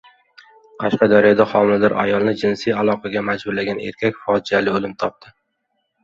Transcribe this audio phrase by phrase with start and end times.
[0.83, 5.35] Qashqadaryoda homilador ayolni jinsiy aloqaga majburlagan erkak fojiali o‘lim topdi